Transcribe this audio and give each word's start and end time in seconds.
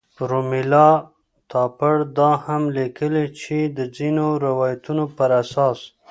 رومیلا 0.31 0.89
تاپړ 1.51 1.95
دا 2.17 2.31
هم 2.45 2.61
لیکلي 2.77 3.25
چې 3.41 3.57
د 3.77 3.79
ځینو 3.95 4.25
روایتونو 4.45 5.03
په 5.15 5.23
اساس. 5.41 5.79